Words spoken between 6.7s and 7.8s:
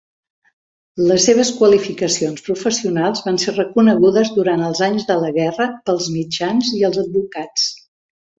i els advocats.